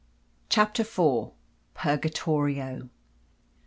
CHAPTER 0.49 0.81
IV. 0.81 1.29
PURGATORIO. 1.75 2.89